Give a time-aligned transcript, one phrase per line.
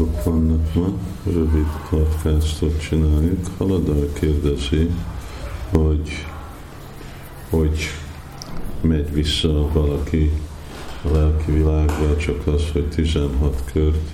[0.00, 0.92] dolgok vannak ma,
[1.24, 3.46] rövid podcastot csináljuk.
[3.58, 4.90] Haladar kérdezi,
[5.70, 6.26] hogy
[7.50, 7.78] hogy
[8.80, 10.32] megy vissza valaki
[11.02, 14.10] a lelki világba, csak az, hogy 16 kört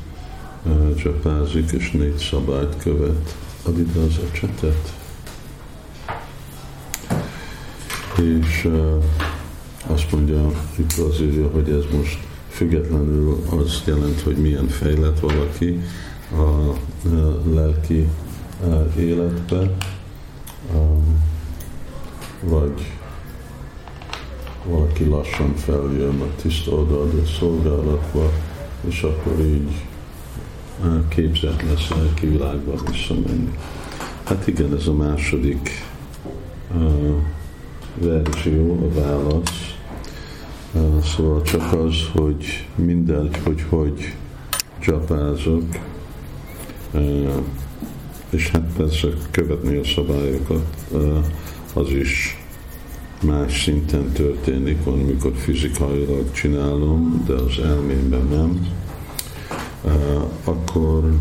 [0.97, 3.37] csapázik, és négy szabályt követ.
[3.63, 4.93] Ad ide az ecsetet.
[8.17, 9.05] És uh,
[9.87, 12.19] azt mondja, itt az írja, hogy ez most
[12.57, 15.81] függetlenül az jelent, hogy milyen fejlett valaki
[16.33, 16.73] a
[17.55, 18.09] lelki
[18.99, 19.77] életbe,
[22.41, 22.93] vagy
[24.65, 28.33] valaki lassan feljön a tiszta odaadó szolgálatba,
[28.89, 29.85] és akkor így
[31.09, 33.59] képzett lesz a világba visszamenni.
[34.25, 35.71] Hát igen, ez a második
[38.01, 39.76] verzió, a válasz.
[41.15, 44.15] Szóval csak az, hogy mindegy, hogy hogy
[44.79, 45.65] csapázok,
[48.31, 50.67] és hát persze követni a szabályokat,
[51.75, 52.45] az is
[53.23, 58.69] más szinten történik, van, amikor fizikailag csinálom, de az elmémben nem,
[60.45, 61.19] akkor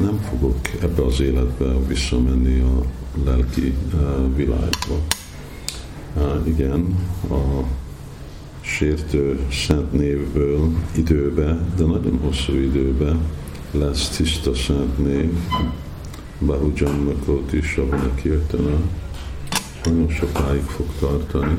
[0.00, 2.82] nem fogok ebbe az életbe visszamenni a
[3.24, 3.74] lelki
[4.36, 4.98] világba.
[6.44, 6.96] Igen,
[7.30, 7.64] a
[8.78, 13.16] sértő szent névből időbe, de nagyon hosszú időbe
[13.70, 15.32] lesz tiszta szent név,
[16.38, 18.80] Bahujan Makot is, a Kirtana,
[19.84, 21.56] nagyon sokáig fog tartani,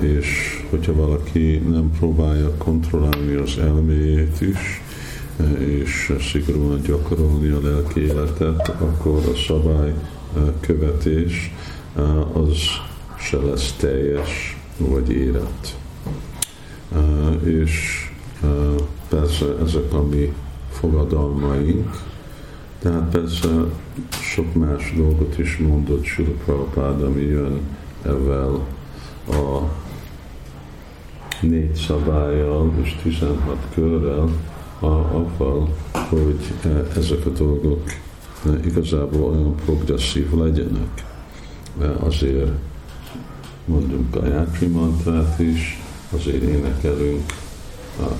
[0.00, 0.26] és
[0.70, 4.82] hogyha valaki nem próbálja kontrollálni az elméjét is,
[5.58, 9.94] és szigorúan gyakorolni a lelki életet, akkor a szabály
[10.60, 11.54] követés
[12.32, 12.58] az
[13.18, 15.82] se lesz teljes vagy érett.
[17.44, 18.04] És
[19.08, 20.32] persze ezek a mi
[20.70, 22.02] fogadalmaink,
[22.78, 23.48] tehát persze
[24.10, 27.60] sok más dolgot is mondott Sula Prabhupád, ami jön
[28.02, 28.66] ezzel
[29.28, 29.60] a
[31.40, 34.28] négy szabályjal és 16 körrel,
[34.78, 36.52] avval, hogy
[36.96, 37.82] ezek a dolgok
[38.64, 41.04] igazából olyan progresszív legyenek.
[41.98, 42.50] Azért
[43.64, 44.70] mondunk a Játri
[45.38, 47.32] is, azért énekelünk,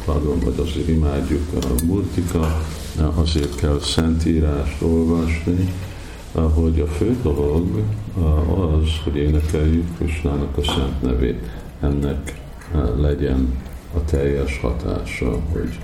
[0.04, 2.62] pardon, vagy azért imádjuk a multika,
[3.14, 5.72] azért kell szentírást olvasni,
[6.32, 7.82] hogy a fő dolog
[8.56, 11.48] az, hogy énekeljük Krisnának a szent nevét.
[11.80, 12.40] Ennek
[12.96, 13.62] legyen
[13.94, 15.78] a teljes hatása, hogy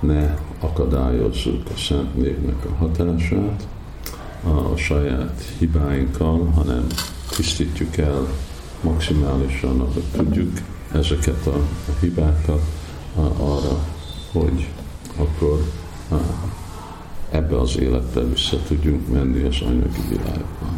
[0.00, 3.66] ne akadályozzuk a szent névnek a hatását
[4.44, 6.86] a saját hibáinkkal, hanem
[7.36, 8.26] tisztítjuk el
[8.80, 10.52] maximálisan, ahogy tudjuk
[10.94, 11.56] ezeket a,
[12.00, 12.62] hibákat
[13.36, 13.86] arra,
[14.32, 14.68] hogy
[15.16, 15.64] akkor
[17.30, 20.68] ebbe az életbe vissza tudjunk menni az anyagi világba.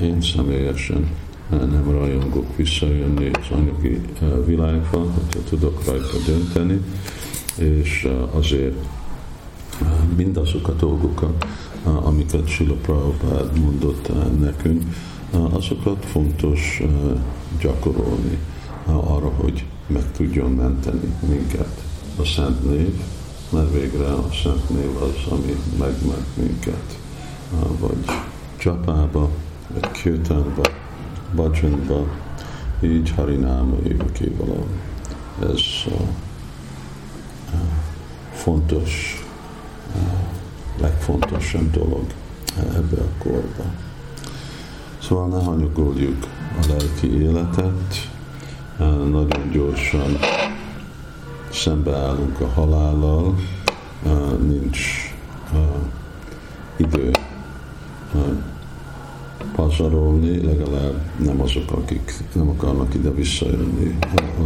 [0.00, 1.10] Én személyesen
[1.50, 4.00] nem rajongok visszajönni az anyagi
[4.46, 6.80] világba, hogyha tudok rajta dönteni,
[7.56, 8.76] és azért
[10.16, 11.46] mindazok a dolgokat,
[11.82, 14.82] amiket Sula Prabhupád mondott nekünk,
[15.50, 16.82] azokat fontos
[17.60, 18.38] gyakorolni
[19.40, 21.82] hogy meg tudjon menteni minket
[22.20, 23.00] a Szent Név,
[23.50, 26.98] mert végre a Szent Név az, ami megment minket,
[27.78, 28.04] vagy
[28.56, 29.30] csapába,
[29.68, 30.62] vagy kirtánba,
[31.34, 32.06] bhajanba,
[32.80, 34.66] így harináma jövőkévaló.
[35.42, 35.60] Ez
[38.32, 39.22] fontos,
[40.80, 42.06] legfontosabb dolog
[42.56, 43.64] ebbe a korba.
[45.02, 46.26] Szóval ne hanyagoljuk
[46.62, 48.10] a lelki életet,
[48.86, 50.18] nagyon gyorsan
[51.50, 53.34] szembeállunk a halállal,
[54.46, 54.78] nincs
[56.76, 57.10] idő
[59.54, 63.98] pazarolni, legalább nem azok, akik nem akarnak ide visszajönni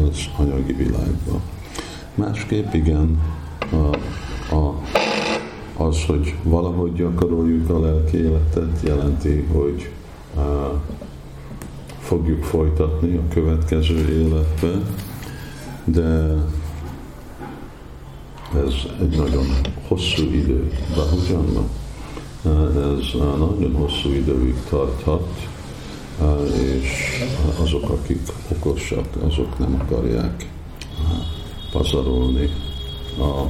[0.03, 1.41] az anyagi világba.
[2.15, 3.21] Másképp igen,
[3.71, 3.97] a,
[4.55, 4.81] a,
[5.77, 9.91] az, hogy valahogy gyakoroljuk a lelki életet, jelenti, hogy
[10.37, 10.41] a,
[12.12, 14.82] fogjuk folytatni a következő életbe,
[15.85, 16.35] de
[18.55, 19.47] ez egy nagyon
[19.88, 20.73] hosszú idő.
[20.94, 21.64] Bahujana,
[22.99, 25.49] ez nagyon hosszú időig tarthat,
[26.62, 26.88] és
[27.62, 30.49] azok, akik okosak, azok nem akarják
[31.70, 32.49] pazarolni
[33.19, 33.43] a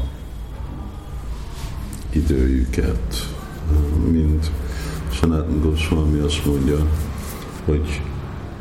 [2.10, 3.28] időjüket.
[4.10, 4.50] Mint
[5.10, 6.86] Sanatan Goswami azt mondja,
[7.64, 8.00] hogy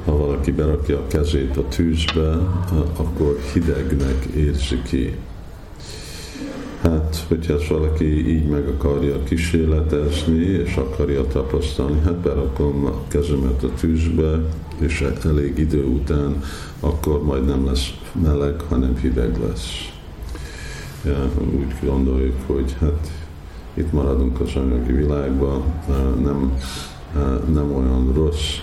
[0.05, 2.29] ha valaki berakja a kezét a tűzbe,
[2.97, 5.15] akkor hidegnek érzi ki
[6.81, 13.63] Hát, hogyha ezt valaki így meg akarja kísérletezni, és akarja tapasztalni, hát berakom a kezemet
[13.63, 14.39] a tűzbe,
[14.79, 16.43] és elég idő után
[16.79, 17.93] akkor majd nem lesz
[18.23, 19.89] meleg, hanem hideg lesz.
[21.05, 23.11] Ja, úgy gondoljuk, hogy hát
[23.73, 25.63] itt maradunk az anyagi világban,
[26.23, 26.57] nem,
[27.53, 28.55] nem olyan rossz,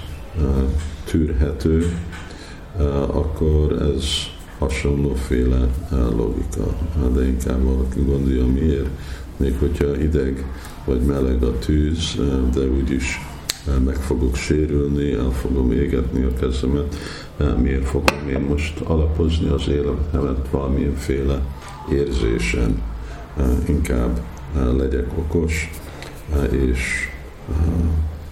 [1.10, 1.93] tűrhető,
[3.06, 4.05] akkor ez
[4.58, 6.76] hasonlóféle logika.
[7.14, 8.88] De inkább valaki gondolja, miért,
[9.37, 10.44] még hogyha hideg
[10.84, 12.20] vagy meleg a tűz,
[12.55, 13.20] de úgyis
[13.84, 16.96] meg fogok sérülni, el fogom égetni a kezemet,
[17.62, 19.49] miért fogom én most alapozni?
[19.49, 21.40] Az életemet valamilyenféle
[21.93, 22.82] érzésen,
[23.66, 24.20] inkább
[24.76, 25.70] legyek okos,
[26.50, 27.08] és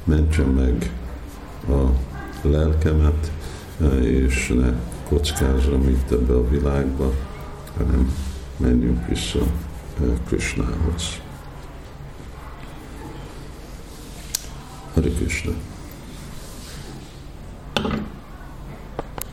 [0.04, 0.92] mentsem meg
[1.68, 2.14] a
[2.50, 3.30] lelkemet,
[4.00, 4.72] és ne
[5.08, 7.12] kockázom itt ebbe a világba,
[7.76, 8.14] hanem
[8.56, 9.38] menjünk vissza
[10.26, 11.20] Krishnához.
[14.94, 15.52] Hare Krishna.